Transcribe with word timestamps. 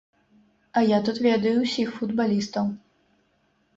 А 0.71 0.79
я 0.85 0.97
тут 1.09 1.21
ведаю 1.27 1.53
ўсіх 1.59 1.93
футбалістаў. 2.01 2.65